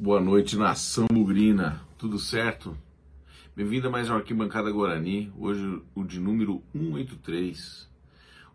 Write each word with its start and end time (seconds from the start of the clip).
Boa 0.00 0.20
noite, 0.20 0.56
nação 0.56 1.08
bugrina. 1.10 1.82
Tudo 1.98 2.20
certo? 2.20 2.78
Bem-vindo 3.56 3.88
a 3.88 3.90
mais 3.90 4.08
uma 4.08 4.18
Arquibancada 4.18 4.70
Guarani. 4.70 5.32
Hoje 5.36 5.82
o 5.92 6.04
de 6.04 6.20
número 6.20 6.62
183, 6.72 7.90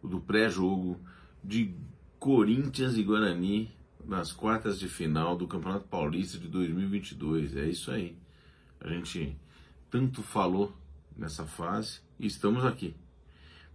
o 0.01 0.07
do 0.07 0.21
pré-jogo 0.21 1.01
de 1.43 1.75
Corinthians 2.17 2.95
e 2.95 3.03
Guarani 3.03 3.69
nas 4.05 4.31
quartas 4.31 4.79
de 4.79 4.87
final 4.87 5.35
do 5.35 5.45
Campeonato 5.45 5.85
Paulista 5.85 6.38
de 6.38 6.48
2022. 6.48 7.57
É 7.57 7.66
isso 7.68 7.91
aí. 7.91 8.16
A 8.80 8.88
gente 8.88 9.38
tanto 9.91 10.23
falou 10.23 10.73
nessa 11.14 11.44
fase 11.44 12.00
e 12.18 12.25
estamos 12.25 12.64
aqui. 12.64 12.96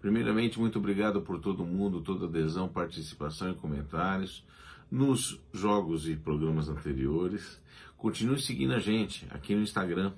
Primeiramente, 0.00 0.58
muito 0.58 0.78
obrigado 0.78 1.20
por 1.20 1.38
todo 1.38 1.66
mundo, 1.66 2.00
toda 2.00 2.24
adesão, 2.24 2.66
participação 2.66 3.50
e 3.50 3.54
comentários 3.56 4.42
nos 4.90 5.40
jogos 5.52 6.08
e 6.08 6.16
programas 6.16 6.68
anteriores. 6.68 7.60
Continue 7.96 8.40
seguindo 8.40 8.74
a 8.74 8.78
gente 8.78 9.26
aqui 9.30 9.54
no 9.54 9.62
Instagram, 9.62 10.12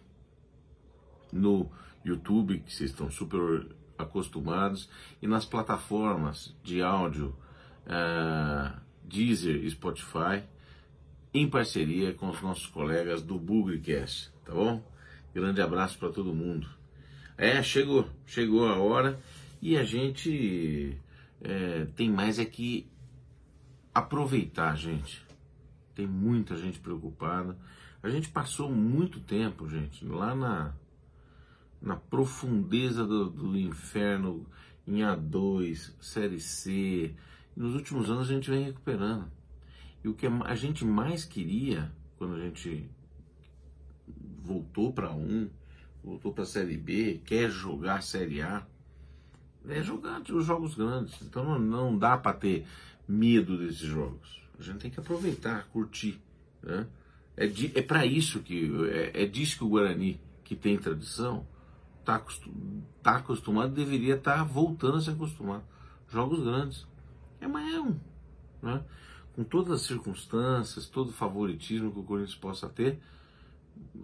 no 1.33 1.71
YouTube, 2.05 2.61
que 2.61 2.73
vocês 2.73 2.91
estão 2.91 3.11
super 3.11 3.67
acostumados, 3.97 4.89
e 5.21 5.27
nas 5.27 5.45
plataformas 5.45 6.55
de 6.63 6.83
áudio 6.83 7.37
uh, 7.87 8.81
Deezer 9.05 9.57
e 9.57 9.71
Spotify, 9.71 10.43
em 11.33 11.49
parceria 11.49 12.13
com 12.13 12.29
os 12.29 12.41
nossos 12.41 12.67
colegas 12.67 13.23
do 13.23 13.39
Bugrecast, 13.39 14.33
tá 14.45 14.53
bom? 14.53 14.83
Grande 15.35 15.61
abraço 15.61 15.99
para 15.99 16.11
todo 16.11 16.35
mundo. 16.35 16.67
É, 17.37 17.63
chegou, 17.63 18.09
chegou 18.27 18.67
a 18.67 18.77
hora 18.77 19.21
e 19.63 19.77
a 19.77 19.85
gente 19.85 20.99
é, 21.41 21.87
tem 21.97 22.11
mais 22.11 22.39
é 22.39 22.45
que 22.45 22.90
aproveitar, 23.95 24.77
gente. 24.77 25.25
Tem 25.95 26.07
muita 26.07 26.57
gente 26.57 26.79
preocupada. 26.79 27.57
A 28.03 28.09
gente 28.09 28.29
passou 28.29 28.71
muito 28.71 29.21
tempo, 29.21 29.69
gente, 29.69 30.05
lá 30.07 30.35
na, 30.35 30.73
na 31.81 31.97
profundeza 31.97 33.07
do, 33.07 33.29
do 33.29 33.59
inferno, 33.59 34.47
em 34.87 35.01
A2, 35.01 35.93
Série 36.01 36.41
C. 36.41 37.15
Nos 37.55 37.75
últimos 37.75 38.11
anos 38.11 38.31
a 38.31 38.33
gente 38.33 38.51
vem 38.51 38.65
recuperando. 38.65 39.31
E 40.03 40.09
o 40.09 40.15
que 40.15 40.27
a 40.27 40.55
gente 40.55 40.85
mais 40.85 41.25
queria, 41.25 41.93
quando 42.17 42.35
a 42.35 42.41
gente 42.41 42.89
voltou 44.43 44.93
para 44.93 45.13
um, 45.13 45.51
voltou 46.03 46.33
para 46.33 46.45
a 46.45 46.47
Série 46.47 46.77
B, 46.77 47.21
quer 47.25 47.51
jogar 47.51 48.03
Série 48.03 48.41
A, 48.41 48.67
é 49.69 49.83
jogar 49.83 50.23
os 50.23 50.47
jogos 50.47 50.75
grandes. 50.75 51.21
Então 51.21 51.45
não, 51.45 51.59
não 51.59 51.99
dá 51.99 52.17
para 52.17 52.37
ter 52.37 52.67
medo 53.11 53.59
desses 53.59 53.81
jogos. 53.81 54.41
A 54.59 54.63
gente 54.63 54.79
tem 54.79 54.91
que 54.91 55.01
aproveitar, 55.01 55.67
curtir. 55.69 56.21
Né? 56.63 56.87
É, 57.37 57.47
é 57.75 57.83
para 57.83 58.07
isso 58.07 58.41
que 58.41 58.71
é, 58.91 59.23
é 59.25 59.27
disso 59.27 59.59
que 59.59 59.65
o 59.65 59.69
Guarani, 59.69 60.21
que 60.45 60.55
tem 60.55 60.79
tradição, 60.79 61.47
está 61.99 62.23
tá 63.03 63.17
acostumado, 63.17 63.75
deveria 63.75 64.15
estar 64.15 64.37
tá 64.37 64.45
voltando 64.45 64.99
a 64.99 65.01
se 65.01 65.11
acostumar. 65.11 65.63
Jogos 66.09 66.43
grandes. 66.43 66.87
É 67.41 67.49
mais 67.49 67.75
é. 67.75 67.83
Né? 68.63 68.85
Com 69.35 69.45
todas 69.45 69.73
as 69.73 69.83
circunstâncias, 69.83 70.87
todo 70.87 71.09
o 71.09 71.13
favoritismo 71.13 71.91
que 71.93 72.01
o 72.01 72.03
Corinthians 72.03 72.37
possa 72.37 72.69
ter, 72.69 73.01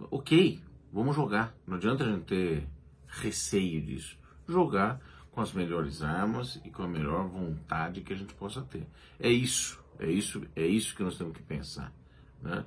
ok, 0.09 0.59
vamos 0.91 1.15
jogar. 1.15 1.55
Não 1.65 1.77
adianta 1.77 2.03
a 2.03 2.11
gente 2.11 2.25
ter 2.25 2.67
receio 3.07 3.81
disso. 3.81 4.17
Jogar 4.47 4.99
com 5.37 5.41
as 5.41 5.53
melhores 5.53 6.01
armas 6.01 6.59
e 6.65 6.71
com 6.71 6.81
a 6.81 6.87
melhor 6.87 7.27
vontade 7.27 8.01
que 8.01 8.11
a 8.11 8.15
gente 8.15 8.33
possa 8.33 8.59
ter. 8.63 8.87
É 9.19 9.29
isso, 9.29 9.79
é 9.99 10.09
isso, 10.09 10.41
é 10.55 10.65
isso 10.65 10.95
que 10.95 11.03
nós 11.03 11.15
temos 11.15 11.37
que 11.37 11.43
pensar, 11.43 11.93
né? 12.41 12.65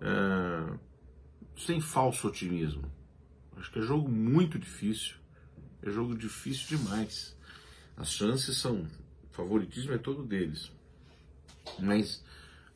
É, 0.00 0.78
sem 1.56 1.80
falso 1.80 2.28
otimismo. 2.28 2.88
Acho 3.56 3.72
que 3.72 3.80
é 3.80 3.82
jogo 3.82 4.08
muito 4.08 4.56
difícil, 4.56 5.16
é 5.82 5.90
jogo 5.90 6.16
difícil 6.16 6.78
demais. 6.78 7.36
As 7.96 8.12
chances 8.12 8.56
são, 8.56 8.86
o 9.24 9.34
favoritismo 9.34 9.92
é 9.92 9.98
todo 9.98 10.22
deles, 10.22 10.70
mas 11.80 12.24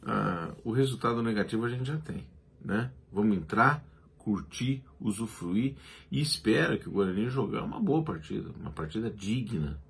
uh, 0.03 0.61
o 0.65 0.73
resultado 0.73 1.23
negativo 1.23 1.65
a 1.67 1.69
gente 1.69 1.85
já 1.85 1.99
tem, 1.99 2.27
né? 2.61 2.91
Vamos 3.13 3.37
entrar 3.37 3.81
curtir, 4.27 4.83
usufruir 5.01 5.77
e 6.11 6.21
espera 6.21 6.77
que 6.77 6.89
o 6.89 6.93
Guarani 6.93 7.29
jogar 7.29 7.63
uma 7.63 7.79
boa 7.79 8.03
partida, 8.03 8.51
uma 8.59 8.73
partida 8.73 9.09
digna, 9.09 9.81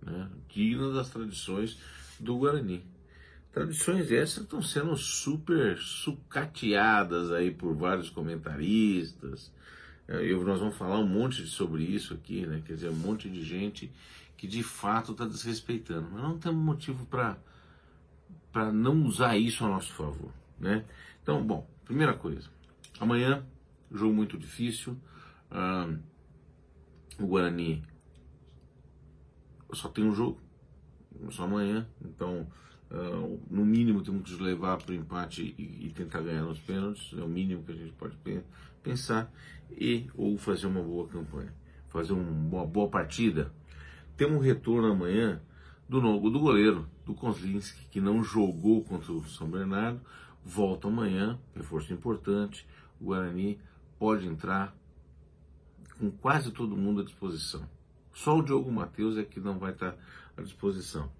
né? 0.00 0.30
digna 0.48 0.94
das 0.94 1.10
tradições 1.10 1.78
do 2.18 2.38
Guarani. 2.38 2.82
Tradições 3.52 4.10
essas 4.10 4.44
estão 4.44 4.62
sendo 4.62 4.96
super 4.96 5.76
sucateadas 5.76 7.30
aí 7.30 7.50
por 7.50 7.74
vários 7.76 8.08
comentaristas. 8.08 9.52
Eu, 10.08 10.42
nós 10.42 10.60
vamos 10.60 10.78
falar 10.78 10.98
um 10.98 11.06
monte 11.06 11.46
sobre 11.46 11.82
isso 11.82 12.14
aqui, 12.14 12.46
né? 12.46 12.62
Quer 12.64 12.74
dizer, 12.74 12.88
um 12.88 12.96
monte 12.96 13.28
de 13.28 13.42
gente 13.42 13.92
que 14.38 14.46
de 14.46 14.62
fato 14.62 15.12
está 15.12 15.26
desrespeitando. 15.26 16.08
Mas 16.12 16.22
não 16.22 16.38
temos 16.38 16.64
motivo 16.64 17.04
para 17.06 17.36
para 18.50 18.72
não 18.72 19.02
usar 19.04 19.36
isso 19.36 19.66
a 19.66 19.68
nosso 19.68 19.92
favor, 19.92 20.32
né? 20.58 20.82
Então, 21.22 21.46
bom, 21.46 21.68
primeira 21.84 22.14
coisa, 22.14 22.48
amanhã 22.98 23.44
jogo 23.90 24.14
muito 24.14 24.38
difícil. 24.38 24.96
Ah, 25.50 25.88
o 27.18 27.26
Guarani 27.26 27.82
só 29.72 29.88
tem 29.88 30.04
um 30.04 30.14
jogo, 30.14 30.40
só 31.30 31.44
amanhã, 31.44 31.86
então 32.04 32.46
uh, 32.90 33.40
no 33.50 33.64
mínimo 33.64 34.02
temos 34.02 34.30
que 34.30 34.42
levar 34.42 34.78
para 34.78 34.92
o 34.92 34.94
empate 34.94 35.54
e, 35.58 35.86
e, 35.86 35.90
tentar 35.90 36.20
ganhar 36.20 36.42
nos 36.42 36.58
pênaltis, 36.58 37.12
é 37.18 37.22
o 37.22 37.28
mínimo 37.28 37.64
que 37.64 37.72
a 37.72 37.74
gente 37.74 37.92
pode 37.92 38.16
pensar, 38.82 39.32
e 39.70 40.06
ou 40.14 40.36
fazer 40.38 40.66
uma 40.66 40.82
boa 40.82 41.08
campanha, 41.08 41.52
fazer 41.88 42.12
uma 42.12 42.64
boa 42.64 42.88
partida. 42.88 43.52
Temos 44.16 44.36
um 44.36 44.40
retorno 44.40 44.92
amanhã 44.92 45.40
do, 45.88 46.00
do 46.00 46.40
goleiro, 46.40 46.88
do 47.04 47.14
Kozlinski, 47.14 47.86
que 47.90 48.00
não 48.00 48.22
jogou 48.22 48.82
contra 48.84 49.12
o 49.12 49.24
São 49.24 49.48
Bernardo, 49.48 50.00
volta 50.44 50.88
amanhã, 50.88 51.38
reforço 51.54 51.92
importante, 51.92 52.66
o 53.00 53.06
Guarani 53.06 53.58
pode 53.98 54.26
entrar 54.26 54.74
com 55.98 56.10
quase 56.10 56.50
todo 56.50 56.76
mundo 56.76 57.00
à 57.00 57.04
disposição. 57.04 57.68
Só 58.12 58.38
o 58.38 58.42
Diogo 58.42 58.70
Matheus 58.70 59.18
é 59.18 59.24
que 59.24 59.40
não 59.40 59.58
vai 59.58 59.72
estar 59.72 59.96
à 60.36 60.42
disposição. 60.42 61.10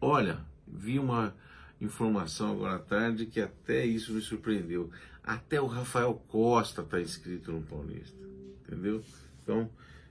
Olha, 0.00 0.38
vi 0.66 0.98
uma 0.98 1.34
informação 1.80 2.52
agora 2.52 2.76
à 2.76 2.78
tarde 2.78 3.26
que 3.26 3.40
até 3.40 3.84
isso 3.84 4.12
me 4.12 4.20
surpreendeu. 4.20 4.90
Até 5.22 5.60
o 5.60 5.66
Rafael 5.66 6.14
Costa 6.28 6.82
está 6.82 7.00
inscrito 7.00 7.52
no 7.52 7.62
Paulista. 7.62 8.16
Entendeu? 8.62 9.02
Então, 9.42 9.70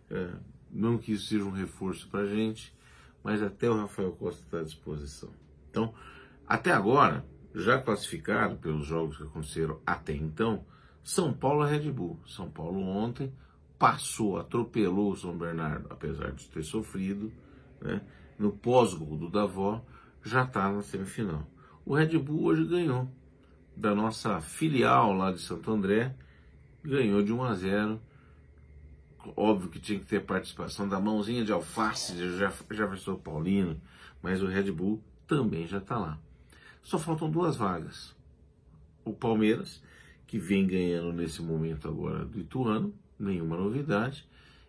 é, 0.10 0.30
não 0.72 0.98
que 0.98 1.14
isso 1.14 1.28
seja 1.28 1.44
um 1.44 1.52
reforço 1.52 2.08
para 2.10 2.22
a 2.22 2.28
gente, 2.28 2.74
mas 3.24 3.42
até 3.42 3.70
o 3.70 3.78
Rafael 3.78 4.12
Costa 4.12 4.42
está 4.44 4.60
à 4.60 4.64
disposição. 4.64 5.30
Então, 5.70 5.94
até 6.48 6.72
agora, 6.72 7.26
já 7.54 7.82
classificado 7.82 8.58
pelos 8.58 8.86
jogos 8.86 9.18
que 9.18 9.24
aconteceram 9.24 9.80
até 9.86 10.14
então, 10.14 10.66
são 11.06 11.32
Paulo 11.32 11.64
Red 11.64 11.92
Bull. 11.92 12.20
São 12.26 12.50
Paulo 12.50 12.82
ontem 12.82 13.32
passou, 13.78 14.40
atropelou 14.40 15.12
o 15.12 15.16
São 15.16 15.38
Bernardo, 15.38 15.86
apesar 15.92 16.32
de 16.32 16.50
ter 16.50 16.64
sofrido, 16.64 17.32
né? 17.80 18.02
no 18.40 18.52
pós-gol 18.52 19.16
do 19.16 19.30
Davó, 19.30 19.86
já 20.24 20.44
está 20.44 20.72
na 20.72 20.82
semifinal. 20.82 21.48
O 21.86 21.94
Red 21.94 22.18
Bull 22.18 22.46
hoje 22.46 22.66
ganhou 22.66 23.08
da 23.78 23.94
nossa 23.94 24.42
filial 24.42 25.14
lá 25.14 25.32
de 25.32 25.40
Santo 25.40 25.72
André, 25.72 26.16
ganhou 26.84 27.22
de 27.22 27.32
1 27.32 27.44
a 27.44 27.54
0. 27.54 28.02
Óbvio 29.38 29.70
que 29.70 29.80
tinha 29.80 30.00
que 30.00 30.06
ter 30.06 30.26
participação 30.26 30.90
da 30.90 31.00
mãozinha 31.00 31.46
de 31.46 31.52
alface 31.52 32.14
de 32.14 32.36
Jefferson 32.36 33.16
Paulino, 33.16 33.80
mas 34.24 34.42
o 34.42 34.48
Red 34.48 34.72
Bull 34.72 35.00
também 35.28 35.68
já 35.68 35.78
está 35.78 36.00
lá. 36.00 36.18
Só 36.82 36.98
faltam 36.98 37.30
duas 37.30 37.56
vagas. 37.56 38.16
O 39.04 39.14
Palmeiras 39.14 39.84
que 40.28 40.38
vem 40.38 40.66
ganhando 40.66 41.14
nesse 41.14 41.42
momento 41.42 41.88
agora 41.88 42.26
do 42.26 42.40
Ituano, 42.40 42.94
nenhuma 43.18 43.58
novidade, 43.58 44.28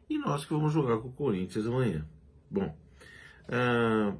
e 0.08 0.18
nós 0.18 0.44
que 0.44 0.52
vamos 0.52 0.72
jogar 0.72 0.98
com 0.98 1.08
o 1.08 1.12
Corinthians 1.12 1.66
amanhã. 1.66 2.06
Bom, 2.50 2.76
uh, 3.48 4.16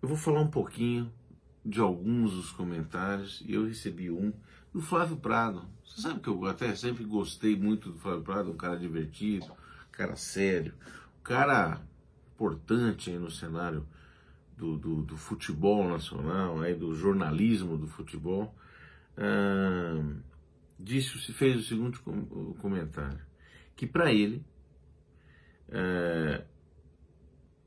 eu 0.00 0.08
vou 0.08 0.16
falar 0.16 0.40
um 0.40 0.50
pouquinho 0.50 1.12
de 1.64 1.80
alguns 1.80 2.32
dos 2.32 2.50
comentários, 2.52 3.42
e 3.46 3.54
eu 3.54 3.66
recebi 3.66 4.10
um 4.10 4.32
do 4.72 4.80
Flávio 4.80 5.16
Prado. 5.16 5.64
Você 5.84 6.02
sabe 6.02 6.20
que 6.20 6.28
eu 6.28 6.44
até 6.46 6.74
sempre 6.74 7.04
gostei 7.04 7.56
muito 7.56 7.90
do 7.90 7.98
Flávio 7.98 8.22
Prado, 8.22 8.50
um 8.50 8.56
cara 8.56 8.76
divertido, 8.76 9.46
um 9.46 9.92
cara 9.92 10.16
sério, 10.16 10.74
um 11.20 11.22
cara 11.22 11.80
importante 12.34 13.10
aí 13.10 13.18
no 13.18 13.30
cenário 13.30 13.86
do, 14.56 14.76
do, 14.76 15.02
do 15.02 15.16
futebol 15.16 15.88
nacional, 15.88 16.60
aí, 16.60 16.74
do 16.74 16.94
jornalismo 16.94 17.76
do 17.76 17.86
futebol 17.86 18.54
disse, 20.78 21.32
fez 21.32 21.60
o 21.60 21.62
seguinte 21.62 21.98
comentário, 22.60 23.24
que 23.76 23.86
para 23.86 24.12
ele 24.12 24.44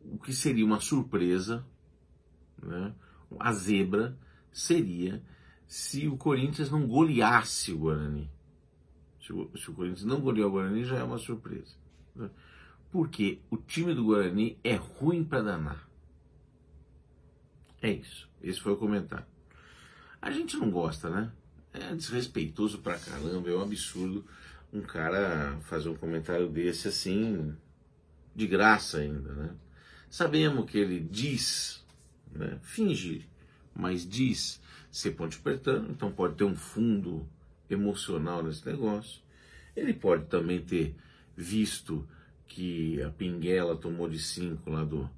o 0.04 0.18
que 0.18 0.34
seria 0.34 0.66
uma 0.66 0.80
surpresa, 0.80 1.66
né, 2.62 2.94
a 3.40 3.52
zebra 3.52 4.18
seria 4.52 5.22
se 5.68 6.08
o 6.08 6.18
Corinthians 6.18 6.72
não 6.72 6.88
goleasse 6.88 7.74
o 7.74 7.80
Guarani. 7.80 8.32
Se 9.22 9.34
o, 9.34 9.52
se 9.58 9.70
o 9.70 9.74
Corinthians 9.74 10.06
não 10.06 10.22
golear 10.22 10.48
o 10.48 10.52
Guarani 10.52 10.86
já 10.86 10.98
é 10.98 11.04
uma 11.04 11.18
surpresa. 11.18 11.76
Né? 12.16 12.30
Porque 12.90 13.42
o 13.52 13.58
time 13.58 13.94
do 13.94 14.06
Guarani 14.06 14.58
é 14.64 14.76
ruim 14.76 15.24
para 15.26 15.42
danar. 15.42 15.90
É 17.82 17.92
isso. 17.92 18.30
Esse 18.42 18.62
foi 18.62 18.72
o 18.72 18.78
comentário. 18.78 19.26
A 20.22 20.32
gente 20.32 20.58
não 20.58 20.70
gosta, 20.70 21.10
né? 21.10 21.32
É 21.74 21.94
desrespeitoso 21.94 22.80
pra 22.80 22.98
caramba, 22.98 23.50
é 23.50 23.56
um 23.56 23.62
absurdo 23.62 24.26
um 24.72 24.82
cara 24.82 25.58
fazer 25.62 25.90
um 25.90 25.96
comentário 25.96 26.50
desse 26.50 26.88
assim, 26.88 27.56
de 28.36 28.48
graça 28.48 29.00
ainda, 29.00 29.34
né? 29.34 29.50
Sabemos 30.10 30.70
que 30.70 30.78
ele 30.78 31.00
diz, 31.00 31.84
né? 32.32 32.60
finge, 32.62 33.28
mas 33.76 34.08
diz 34.08 34.62
ser 34.92 35.12
ponte 35.12 35.38
pretano, 35.40 35.90
então 35.92 36.12
pode 36.12 36.36
ter 36.36 36.44
um 36.44 36.56
fundo 36.56 37.28
emocional 37.70 38.42
nesse 38.42 38.66
negócio. 38.66 39.22
Ele 39.76 39.94
pode 39.94 40.26
também 40.26 40.62
ter 40.62 40.96
visto 41.36 42.08
que 42.48 43.02
a 43.02 43.10
Pinguela 43.10 43.76
tomou 43.76 44.10
de 44.10 44.18
5 44.18 44.70
lá 44.70 44.84
do, 44.84 45.10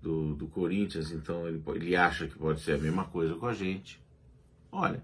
do, 0.00 0.34
do, 0.34 0.48
Corinthians, 0.48 1.12
então 1.12 1.46
ele, 1.46 1.62
ele 1.74 1.94
acha 1.94 2.26
que 2.26 2.36
pode 2.36 2.60
ser 2.60 2.72
a 2.72 2.78
mesma 2.78 3.04
coisa 3.04 3.34
com 3.34 3.46
a 3.46 3.54
gente. 3.54 4.00
Olha, 4.72 5.02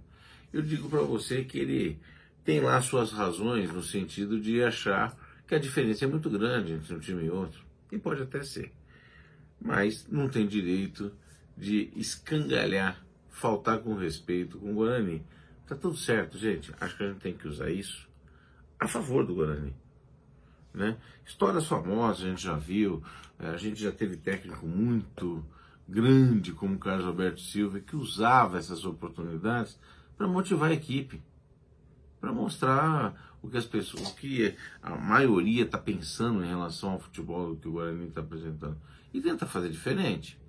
eu 0.53 0.63
digo 0.63 0.89
para 0.89 1.03
você 1.03 1.45
que 1.45 1.59
ele 1.59 1.99
tem 2.45 2.61
lá 2.61 2.81
suas 2.81 3.11
razões 3.13 3.73
no 3.73 3.83
sentido 3.83 4.41
de 4.41 4.63
achar 4.63 5.17
que 5.47 5.55
a 5.55 5.59
diferença 5.59 6.05
é 6.05 6.09
muito 6.09 6.31
grande 6.31 6.73
entre 6.73 6.95
um 6.95 6.99
time 6.99 7.25
e 7.25 7.31
outro, 7.31 7.61
e 7.91 7.99
pode 7.99 8.23
até 8.23 8.43
ser, 8.43 8.73
mas 9.61 10.07
não 10.09 10.29
tem 10.29 10.47
direito 10.47 11.13
de 11.57 11.91
escangalhar, 11.97 13.05
faltar 13.31 13.79
com 13.79 13.95
respeito 13.95 14.59
com 14.59 14.73
o 14.73 14.75
Guarani. 14.75 15.25
Tá 15.67 15.75
tudo 15.75 15.97
certo, 15.97 16.39
gente. 16.39 16.73
Acho 16.81 16.97
que 16.97 17.03
a 17.03 17.09
gente 17.09 17.21
tem 17.21 17.35
que 17.35 17.49
usar 17.49 17.71
isso 17.71 18.09
a 18.79 18.87
favor 18.87 19.27
do 19.27 19.35
Guarani. 19.35 19.75
Né? 20.73 20.97
Histórias 21.25 21.67
famosas 21.67 22.25
a 22.25 22.29
gente 22.29 22.43
já 22.43 22.57
viu, 22.57 23.03
eh, 23.39 23.49
a 23.49 23.57
gente 23.57 23.81
já 23.81 23.91
teve 23.91 24.17
técnico 24.17 24.67
muito 24.67 25.45
grande 25.89 26.53
como 26.53 26.79
Carlos 26.79 27.07
Alberto 27.07 27.41
Silva 27.41 27.81
que 27.81 27.97
usava 27.97 28.59
essas 28.59 28.85
oportunidades 28.85 29.79
para 30.17 30.27
motivar 30.27 30.71
a 30.71 30.75
equipe, 30.75 31.23
para 32.21 32.33
mostrar 32.33 33.37
o 33.43 33.49
que 33.49 33.57
as 33.57 33.67
pessoas, 33.67 34.11
o 34.11 34.17
que 34.17 34.57
a 34.83 34.97
maioria 34.97 35.65
está 35.65 35.79
pensando 35.79 36.45
em 36.45 36.49
relação 36.49 36.93
ao 36.93 37.01
futebol 37.01 37.57
que 37.57 37.69
o 37.69 37.73
Guarani 37.73 38.09
está 38.09 38.21
apresentando 38.21 38.79
e 39.13 39.21
tenta 39.21 39.47
fazer 39.47 39.71
diferente. 39.71 40.41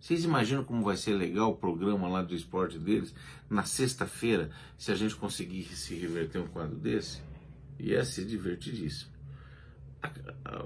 Vocês 0.00 0.24
imaginam 0.24 0.64
como 0.64 0.82
vai 0.82 0.96
ser 0.96 1.12
legal 1.12 1.50
o 1.50 1.56
programa 1.56 2.08
lá 2.08 2.22
do 2.22 2.34
esporte 2.34 2.78
deles 2.78 3.14
na 3.50 3.64
sexta-feira, 3.64 4.50
se 4.78 4.90
a 4.90 4.94
gente 4.94 5.14
conseguisse 5.14 5.94
reverter 5.94 6.38
um 6.38 6.48
quadro 6.48 6.76
desse? 6.76 7.20
Ia 7.78 8.04
ser 8.04 8.24
divertidíssimo 8.24 9.20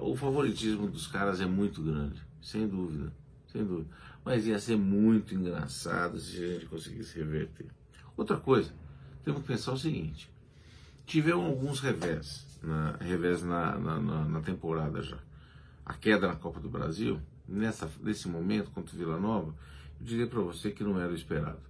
o 0.01 0.15
favoritismo 0.17 0.87
dos 0.87 1.07
caras 1.07 1.41
é 1.41 1.47
muito 1.47 1.83
grande, 1.83 2.21
sem 2.41 2.67
dúvida, 2.67 3.13
sem 3.55 3.65
dúvida. 3.65 3.89
Mas 4.25 4.47
ia 4.47 4.59
ser 4.59 4.77
muito 4.77 5.33
engraçado 5.35 6.19
se 6.19 6.43
a 6.43 6.49
gente 6.55 6.67
conseguisse 6.67 7.17
reverter. 7.17 7.67
Outra 8.17 8.37
coisa, 8.37 8.73
temos 9.23 9.43
que 9.43 9.47
pensar 9.47 9.73
o 9.73 9.79
seguinte: 9.79 10.29
tiveram 11.06 11.45
alguns 11.45 11.79
revés, 11.79 12.45
na, 12.62 12.97
revés 12.97 13.43
na, 13.43 13.79
na, 13.79 14.25
na, 14.25 14.41
temporada 14.41 15.01
já. 15.03 15.19
A 15.87 15.95
queda 15.95 16.27
na 16.27 16.35
Copa 16.35 16.59
do 16.59 16.69
Brasil, 16.69 17.21
nessa, 17.47 17.89
nesse 18.03 18.27
momento 18.27 18.71
contra 18.73 18.95
o 18.95 18.99
Vila 18.99 19.21
Nova, 19.21 19.55
eu 20.01 20.06
diria 20.06 20.27
para 20.27 20.41
você 20.41 20.71
que 20.71 20.83
não 20.83 20.99
era 20.99 21.12
o 21.12 21.15
esperado. 21.15 21.61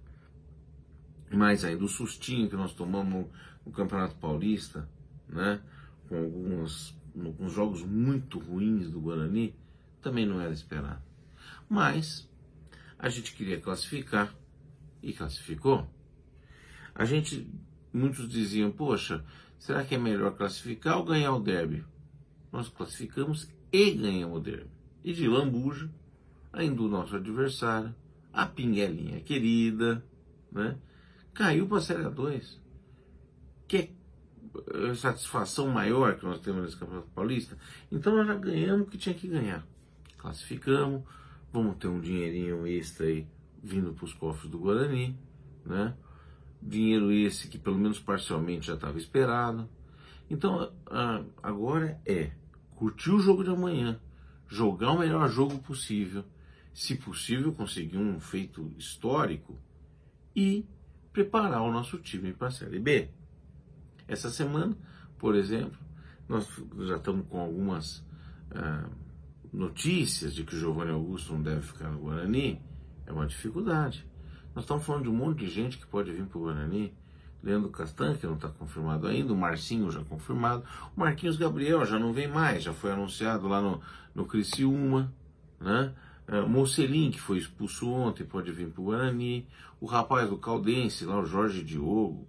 Mais 1.31 1.65
ainda, 1.65 1.83
o 1.83 1.87
sustinho 1.87 2.49
que 2.49 2.55
nós 2.55 2.73
tomamos 2.73 3.27
no, 3.65 3.71
Campeonato 3.71 4.15
Paulista, 4.15 4.87
né, 5.27 5.59
com 6.07 6.17
algumas 6.17 6.95
nos 7.13 7.53
jogos 7.53 7.81
muito 7.81 8.39
ruins 8.39 8.89
do 8.89 8.99
Guarani, 8.99 9.55
também 10.01 10.25
não 10.25 10.41
era 10.41 10.53
esperado. 10.53 11.04
Mas 11.69 12.29
a 12.97 13.09
gente 13.09 13.33
queria 13.33 13.59
classificar 13.59 14.33
e 15.01 15.13
classificou. 15.13 15.87
A 16.93 17.05
gente, 17.05 17.47
muitos 17.93 18.27
diziam, 18.29 18.71
poxa, 18.71 19.23
será 19.59 19.83
que 19.83 19.95
é 19.95 19.97
melhor 19.97 20.35
classificar 20.35 20.97
ou 20.97 21.05
ganhar 21.05 21.33
o 21.33 21.39
derby? 21.39 21.83
Nós 22.51 22.69
classificamos 22.69 23.49
e 23.71 23.91
ganhamos 23.91 24.37
o 24.37 24.41
derby. 24.41 24.69
E 25.03 25.13
de 25.13 25.27
lambuja, 25.27 25.89
ainda 26.53 26.81
o 26.81 26.87
nosso 26.87 27.15
adversário, 27.15 27.93
a 28.31 28.45
Pinguelinha 28.45 29.19
querida, 29.21 30.03
né, 30.51 30.77
caiu 31.33 31.67
para 31.67 31.77
a 31.77 31.81
Série 31.81 32.09
2. 32.09 32.61
Que 33.67 33.77
é 33.77 34.95
satisfação 34.95 35.67
maior 35.67 36.15
que 36.15 36.25
nós 36.25 36.39
temos 36.39 36.63
nesse 36.63 36.77
Campeonato 36.77 37.09
Paulista, 37.13 37.57
então 37.91 38.15
nós 38.15 38.27
já 38.27 38.35
ganhamos 38.35 38.87
o 38.87 38.89
que 38.89 38.97
tinha 38.97 39.13
que 39.13 39.27
ganhar. 39.27 39.65
Classificamos, 40.17 41.03
vamos 41.51 41.77
ter 41.77 41.87
um 41.87 41.99
dinheirinho 41.99 42.65
extra 42.67 43.07
aí 43.07 43.27
vindo 43.63 43.93
para 43.93 44.05
os 44.05 44.13
cofres 44.13 44.49
do 44.49 44.59
Guarani, 44.59 45.17
né? 45.65 45.95
Dinheiro 46.61 47.11
esse 47.11 47.47
que 47.47 47.57
pelo 47.57 47.77
menos 47.77 47.99
parcialmente 47.99 48.67
já 48.67 48.75
estava 48.75 48.97
esperado. 48.97 49.69
Então 50.29 50.71
agora 51.41 51.99
é 52.05 52.31
curtir 52.75 53.11
o 53.11 53.19
jogo 53.19 53.43
de 53.43 53.49
amanhã, 53.49 53.99
jogar 54.47 54.91
o 54.91 54.99
melhor 54.99 55.29
jogo 55.29 55.57
possível, 55.59 56.23
se 56.73 56.95
possível 56.95 57.53
conseguir 57.53 57.97
um 57.97 58.19
feito 58.19 58.71
histórico 58.77 59.57
e 60.35 60.65
preparar 61.13 61.61
o 61.61 61.71
nosso 61.71 61.97
time 61.97 62.33
para 62.33 62.49
a 62.49 62.51
Série 62.51 62.79
B. 62.79 63.09
Essa 64.07 64.29
semana, 64.29 64.77
por 65.17 65.35
exemplo, 65.35 65.77
nós 66.27 66.47
já 66.79 66.97
estamos 66.97 67.25
com 67.27 67.39
algumas 67.39 68.03
ah, 68.51 68.89
notícias 69.53 70.33
de 70.33 70.43
que 70.43 70.55
o 70.55 70.59
Giovanni 70.59 70.91
Augusto 70.91 71.33
não 71.33 71.41
deve 71.41 71.61
ficar 71.61 71.89
no 71.89 71.99
Guarani. 71.99 72.61
É 73.05 73.11
uma 73.11 73.25
dificuldade. 73.25 74.05
Nós 74.53 74.63
estamos 74.63 74.85
falando 74.85 75.03
de 75.03 75.09
um 75.09 75.15
monte 75.15 75.39
de 75.39 75.49
gente 75.49 75.77
que 75.77 75.85
pode 75.85 76.11
vir 76.11 76.25
para 76.25 76.37
o 76.37 76.41
Guarani. 76.41 76.93
Leandro 77.45 77.69
Castan, 77.69 78.15
que 78.15 78.25
não 78.25 78.33
está 78.33 78.49
confirmado 78.49 79.05
ainda, 79.05 79.31
o 79.31 79.37
Marcinho 79.37 79.91
já 79.91 80.03
confirmado, 80.03 80.63
o 80.97 80.99
Marquinhos 80.99 81.37
Gabriel 81.37 81.85
já 81.85 81.99
não 81.99 82.11
vem 82.11 82.27
mais, 82.27 82.63
já 82.63 82.73
foi 82.73 82.91
anunciado 82.91 83.47
lá 83.47 83.61
no, 83.61 83.79
no 84.15 84.25
Criciúma, 84.25 85.13
né? 85.59 85.93
Uh, 86.27 86.37
ah, 86.37 86.47
Mocelin, 86.47 87.11
que 87.11 87.21
foi 87.21 87.37
expulso 87.37 87.87
ontem, 87.87 88.25
pode 88.25 88.51
vir 88.51 88.69
para 88.69 88.81
o 88.81 88.85
Guarani, 88.85 89.47
o 89.79 89.85
rapaz 89.85 90.27
do 90.27 90.39
Caldense, 90.39 91.05
lá 91.05 91.19
o 91.19 91.25
Jorge 91.25 91.63
Diogo, 91.63 92.27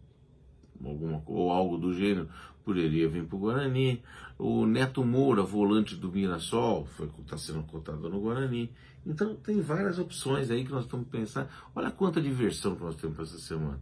alguma, 0.84 1.22
ou 1.26 1.50
algo 1.50 1.78
do 1.78 1.94
gênero, 1.94 2.28
poderia 2.64 3.08
vir 3.08 3.24
para 3.24 3.36
o 3.36 3.38
Guarani. 3.38 4.02
O 4.38 4.66
Neto 4.66 5.04
Moura, 5.04 5.42
volante 5.42 5.94
do 5.94 6.10
Mirassol, 6.10 6.88
está 7.20 7.38
sendo 7.38 7.62
cotado 7.62 8.08
no 8.08 8.20
Guarani. 8.20 8.70
Então 9.06 9.36
tem 9.36 9.60
várias 9.60 9.98
opções 9.98 10.50
aí 10.50 10.64
que 10.64 10.72
nós 10.72 10.84
estamos 10.84 11.06
pensando. 11.08 11.48
Olha 11.74 11.90
quanta 11.90 12.20
diversão 12.20 12.74
que 12.74 12.82
nós 12.82 12.96
temos 12.96 13.14
para 13.14 13.24
essa 13.24 13.38
semana. 13.38 13.80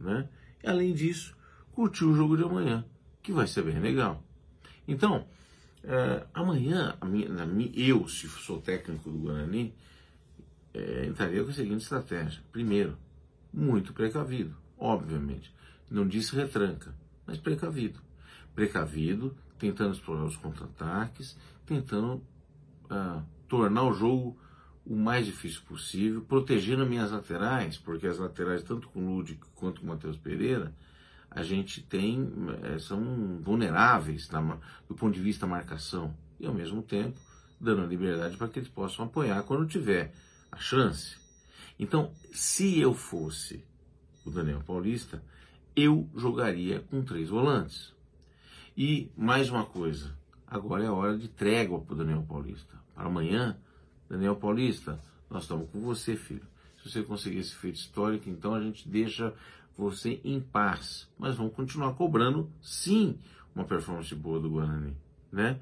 Né? 0.00 0.28
E 0.62 0.68
além 0.68 0.92
disso, 0.92 1.36
curtir 1.72 2.04
o 2.04 2.14
jogo 2.14 2.36
de 2.36 2.42
amanhã, 2.42 2.84
que 3.22 3.32
vai 3.32 3.46
ser 3.46 3.62
bem 3.62 3.78
legal. 3.78 4.22
Então, 4.86 5.26
é, 5.84 6.26
amanhã, 6.34 6.96
minha, 7.04 7.46
minha, 7.46 7.70
eu, 7.74 8.08
se 8.08 8.28
sou 8.28 8.60
técnico 8.60 9.10
do 9.10 9.18
Guarani, 9.18 9.72
é, 10.72 11.06
entraria 11.06 11.44
com 11.44 11.50
a 11.50 11.54
seguinte 11.54 11.82
estratégia. 11.82 12.42
Primeiro, 12.50 12.96
muito 13.52 13.92
precavido, 13.92 14.56
obviamente. 14.76 15.52
Não 15.90 16.06
disse 16.06 16.34
retranca, 16.34 16.94
mas 17.26 17.38
precavido. 17.38 18.00
Precavido, 18.54 19.36
tentando 19.58 19.94
explorar 19.94 20.24
os 20.24 20.36
contra-ataques, 20.36 21.36
tentando 21.66 22.22
uh, 22.84 23.22
tornar 23.48 23.84
o 23.84 23.92
jogo 23.92 24.38
o 24.84 24.94
mais 24.94 25.24
difícil 25.24 25.62
possível, 25.62 26.20
protegendo 26.22 26.84
minhas 26.84 27.10
laterais, 27.10 27.78
porque 27.78 28.06
as 28.06 28.18
laterais, 28.18 28.62
tanto 28.62 28.88
com 28.88 29.00
o 29.00 29.16
Ludic 29.16 29.40
quanto 29.54 29.80
com 29.80 29.86
o 29.86 29.90
Matheus 29.90 30.16
Pereira, 30.16 30.74
a 31.30 31.42
gente 31.42 31.82
tem, 31.82 32.30
é, 32.62 32.78
são 32.78 33.40
vulneráveis 33.40 34.28
na, 34.28 34.58
do 34.86 34.94
ponto 34.94 35.14
de 35.14 35.20
vista 35.20 35.46
marcação, 35.46 36.14
e 36.38 36.46
ao 36.46 36.54
mesmo 36.54 36.82
tempo 36.82 37.18
dando 37.60 37.82
a 37.82 37.86
liberdade 37.86 38.36
para 38.36 38.48
que 38.48 38.58
eles 38.58 38.68
possam 38.68 39.06
apoiar 39.06 39.42
quando 39.44 39.66
tiver 39.66 40.12
a 40.52 40.58
chance. 40.58 41.16
Então, 41.78 42.12
se 42.30 42.78
eu 42.78 42.92
fosse 42.92 43.64
o 44.24 44.30
Daniel 44.30 44.62
Paulista, 44.64 45.22
eu 45.76 46.08
jogaria 46.14 46.80
com 46.90 47.02
três 47.02 47.28
volantes. 47.28 47.92
E 48.76 49.10
mais 49.16 49.50
uma 49.50 49.64
coisa, 49.64 50.16
agora 50.46 50.84
é 50.84 50.90
hora 50.90 51.16
de 51.16 51.28
trégua 51.28 51.80
para 51.80 51.94
o 51.94 51.96
Daniel 51.96 52.22
Paulista. 52.22 52.76
Para 52.94 53.06
amanhã, 53.06 53.56
Daniel 54.08 54.36
Paulista, 54.36 55.00
nós 55.28 55.42
estamos 55.44 55.68
com 55.70 55.80
você, 55.80 56.16
filho. 56.16 56.46
Se 56.76 56.90
você 56.90 57.02
conseguir 57.02 57.38
esse 57.38 57.54
feito 57.54 57.76
histórico, 57.76 58.28
então 58.28 58.54
a 58.54 58.60
gente 58.60 58.88
deixa 58.88 59.32
você 59.76 60.20
em 60.24 60.40
paz. 60.40 61.08
Mas 61.18 61.36
vamos 61.36 61.54
continuar 61.54 61.94
cobrando, 61.94 62.50
sim, 62.60 63.18
uma 63.54 63.64
performance 63.64 64.14
boa 64.14 64.38
do 64.38 64.50
Guarani. 64.50 64.96
Né? 65.32 65.58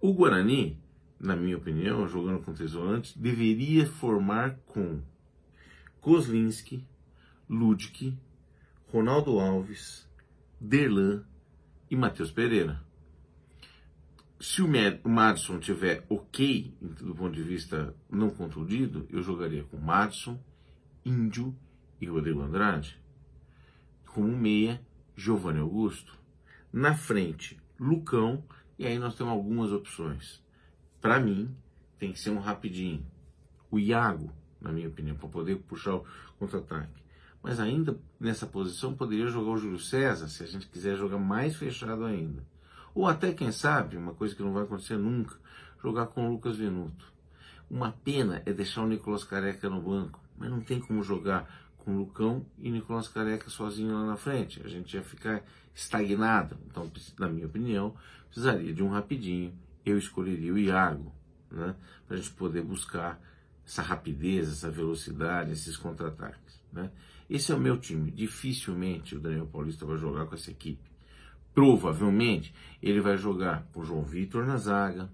O 0.00 0.12
Guarani, 0.12 0.78
na 1.18 1.36
minha 1.36 1.56
opinião, 1.56 2.06
jogando 2.08 2.42
com 2.42 2.54
três 2.54 2.72
volantes, 2.72 3.16
deveria 3.16 3.86
formar 3.86 4.56
com 4.66 5.00
Kozlinski, 6.00 6.84
Ludic, 7.48 8.16
Ronaldo 8.94 9.40
Alves, 9.40 10.08
Derlan 10.60 11.24
e 11.90 11.96
Matheus 11.96 12.30
Pereira. 12.30 12.80
Se 14.38 14.62
o 14.62 14.68
Madison 15.08 15.58
tiver 15.58 16.06
ok 16.08 16.72
do 16.80 17.12
ponto 17.12 17.34
de 17.34 17.42
vista 17.42 17.92
não 18.08 18.30
contundido, 18.30 19.04
eu 19.10 19.20
jogaria 19.20 19.64
com 19.64 19.78
Madison, 19.78 20.38
Índio 21.04 21.52
e 22.00 22.06
Rodrigo 22.06 22.40
Andrade. 22.40 22.96
Como 24.06 24.28
meia, 24.28 24.80
Giovanni 25.16 25.58
Augusto. 25.58 26.16
Na 26.72 26.94
frente, 26.94 27.60
Lucão, 27.80 28.44
e 28.78 28.86
aí 28.86 28.96
nós 28.96 29.16
temos 29.16 29.32
algumas 29.32 29.72
opções. 29.72 30.40
Para 31.00 31.18
mim, 31.18 31.52
tem 31.98 32.12
que 32.12 32.20
ser 32.20 32.30
um 32.30 32.38
rapidinho. 32.38 33.04
O 33.72 33.76
Iago, 33.76 34.32
na 34.60 34.70
minha 34.70 34.86
opinião, 34.86 35.16
para 35.16 35.28
poder 35.28 35.56
puxar 35.56 35.96
o 35.96 36.06
contra-ataque. 36.38 37.03
Mas 37.44 37.60
ainda 37.60 38.00
nessa 38.18 38.46
posição 38.46 38.94
poderia 38.94 39.26
jogar 39.26 39.50
o 39.50 39.58
Júlio 39.58 39.78
César, 39.78 40.28
se 40.28 40.42
a 40.42 40.46
gente 40.46 40.66
quiser 40.66 40.96
jogar 40.96 41.18
mais 41.18 41.54
fechado 41.54 42.06
ainda. 42.06 42.42
Ou 42.94 43.06
até, 43.06 43.34
quem 43.34 43.52
sabe, 43.52 43.98
uma 43.98 44.14
coisa 44.14 44.34
que 44.34 44.42
não 44.42 44.54
vai 44.54 44.62
acontecer 44.62 44.96
nunca, 44.96 45.36
jogar 45.82 46.06
com 46.06 46.26
o 46.26 46.30
Lucas 46.32 46.56
Venuto. 46.56 47.12
Uma 47.70 47.92
pena 47.92 48.40
é 48.46 48.52
deixar 48.54 48.80
o 48.80 48.86
Nicolas 48.86 49.24
Careca 49.24 49.68
no 49.68 49.82
banco, 49.82 50.18
mas 50.38 50.48
não 50.48 50.62
tem 50.62 50.80
como 50.80 51.02
jogar 51.02 51.46
com 51.76 51.94
o 51.94 51.98
Lucão 51.98 52.46
e 52.58 52.70
Nicolas 52.70 53.08
Careca 53.08 53.50
sozinho 53.50 53.92
lá 53.92 54.06
na 54.06 54.16
frente. 54.16 54.62
A 54.64 54.68
gente 54.68 54.96
ia 54.96 55.02
ficar 55.02 55.44
estagnado. 55.74 56.56
Então, 56.66 56.90
na 57.18 57.28
minha 57.28 57.44
opinião, 57.44 57.94
precisaria 58.30 58.72
de 58.72 58.82
um 58.82 58.88
rapidinho. 58.88 59.52
Eu 59.84 59.98
escolheria 59.98 60.54
o 60.54 60.58
Iago, 60.58 61.14
né? 61.50 61.74
Para 62.06 62.16
a 62.16 62.18
gente 62.18 62.32
poder 62.32 62.62
buscar 62.62 63.20
essa 63.66 63.82
rapidez, 63.82 64.50
essa 64.50 64.70
velocidade, 64.70 65.52
esses 65.52 65.76
contra-ataques. 65.76 66.58
Né? 66.72 66.90
Esse 67.28 67.52
é 67.52 67.54
o 67.54 67.60
meu 67.60 67.78
time. 67.78 68.10
Dificilmente 68.10 69.16
o 69.16 69.20
Daniel 69.20 69.46
Paulista 69.46 69.86
vai 69.86 69.96
jogar 69.96 70.26
com 70.26 70.34
essa 70.34 70.50
equipe. 70.50 70.90
Provavelmente 71.54 72.54
ele 72.82 73.00
vai 73.00 73.16
jogar 73.16 73.66
com 73.72 73.80
o 73.80 73.84
João 73.84 74.02
Vitor 74.02 74.44
na 74.46 74.56
zaga. 74.56 75.10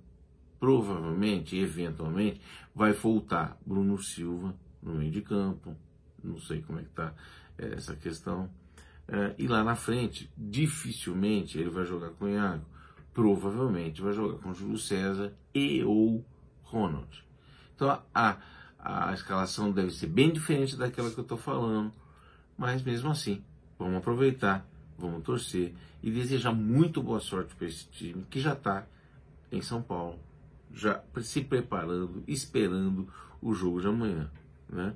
Provavelmente, 0.58 1.56
eventualmente, 1.56 2.40
vai 2.74 2.92
voltar 2.92 3.58
Bruno 3.64 3.96
Silva 4.02 4.54
no 4.82 4.94
meio 4.94 5.10
de 5.10 5.22
campo. 5.22 5.76
Não 6.22 6.38
sei 6.38 6.60
como 6.60 6.78
é 6.78 6.82
que 6.82 6.88
está 6.88 7.14
é, 7.58 7.74
essa 7.74 7.96
questão. 7.96 8.50
É, 9.08 9.34
e 9.38 9.48
lá 9.48 9.64
na 9.64 9.74
frente, 9.74 10.30
dificilmente 10.36 11.58
ele 11.58 11.70
vai 11.70 11.84
jogar 11.84 12.10
com 12.10 12.26
o 12.26 12.28
Iago. 12.28 12.64
Provavelmente 13.12 14.02
vai 14.02 14.12
jogar 14.12 14.38
com 14.38 14.50
o 14.50 14.54
Júlio 14.54 14.78
César 14.78 15.32
e 15.54 15.82
ou 15.82 16.24
Ronald. 16.62 17.24
Então 17.74 18.02
a, 18.14 18.38
a 18.82 19.12
escalação 19.12 19.70
deve 19.70 19.90
ser 19.90 20.06
bem 20.06 20.32
diferente 20.32 20.76
daquela 20.76 21.10
que 21.10 21.18
eu 21.18 21.22
estou 21.22 21.38
falando, 21.38 21.92
mas 22.56 22.82
mesmo 22.82 23.10
assim, 23.10 23.44
vamos 23.78 23.98
aproveitar, 23.98 24.66
vamos 24.98 25.22
torcer 25.22 25.74
e 26.02 26.10
desejar 26.10 26.52
muito 26.52 27.02
boa 27.02 27.20
sorte 27.20 27.54
para 27.54 27.66
esse 27.66 27.86
time 27.88 28.24
que 28.30 28.40
já 28.40 28.54
está 28.54 28.86
em 29.52 29.60
São 29.60 29.82
Paulo, 29.82 30.18
já 30.72 31.02
se 31.22 31.42
preparando, 31.42 32.22
esperando 32.26 33.08
o 33.40 33.52
jogo 33.52 33.80
de 33.80 33.88
amanhã. 33.88 34.30
Né? 34.68 34.94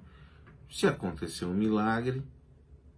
Se 0.70 0.86
acontecer 0.86 1.44
um 1.44 1.54
milagre, 1.54 2.22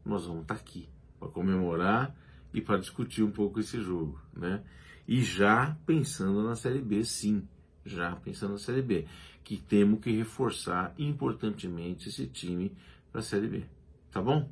nós 0.05 0.27
vamos 0.27 0.43
estar 0.43 0.55
tá 0.55 0.61
aqui 0.61 0.89
para 1.19 1.29
comemorar 1.29 2.15
e 2.53 2.61
para 2.61 2.79
discutir 2.79 3.23
um 3.23 3.31
pouco 3.31 3.59
esse 3.59 3.81
jogo. 3.81 4.21
Né? 4.35 4.63
E 5.09 5.23
já 5.23 5.77
pensando 5.85 6.43
na 6.43 6.55
Série 6.55 6.81
B, 6.81 7.05
sim 7.05 7.47
já 7.87 8.15
pensando 8.17 8.53
na 8.53 8.59
Série 8.59 8.83
B, 8.83 9.07
que 9.45 9.57
temos 9.57 10.01
que 10.01 10.11
reforçar 10.11 10.95
importantemente 10.99 12.09
esse 12.09 12.27
time 12.27 12.73
para 13.11 13.21
a 13.21 13.25
Série 13.25 13.49
B. 13.49 13.65
Tá 14.11 14.21
bom? 14.21 14.49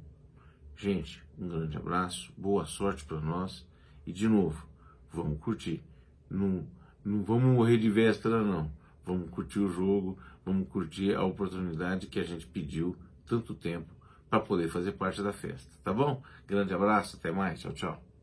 Gente, 0.76 1.22
um 1.38 1.48
grande 1.48 1.76
abraço, 1.76 2.32
boa 2.36 2.64
sorte 2.64 3.04
para 3.04 3.20
nós 3.20 3.66
e 4.06 4.12
de 4.12 4.28
novo, 4.28 4.66
vamos 5.12 5.38
curtir. 5.40 5.82
Não, 6.30 6.66
não 7.04 7.22
vamos 7.22 7.54
morrer 7.54 7.78
de 7.78 7.90
véspera, 7.90 8.42
não. 8.42 8.70
Vamos 9.04 9.30
curtir 9.30 9.58
o 9.58 9.68
jogo, 9.68 10.18
vamos 10.44 10.68
curtir 10.68 11.14
a 11.14 11.22
oportunidade 11.22 12.06
que 12.06 12.18
a 12.18 12.24
gente 12.24 12.46
pediu 12.46 12.96
tanto 13.26 13.54
tempo 13.54 13.92
para 14.30 14.40
poder 14.40 14.68
fazer 14.68 14.92
parte 14.92 15.22
da 15.22 15.32
festa. 15.32 15.70
Tá 15.82 15.92
bom? 15.92 16.22
Grande 16.46 16.72
abraço, 16.74 17.16
até 17.16 17.30
mais, 17.30 17.60
tchau, 17.60 17.72
tchau. 17.72 18.13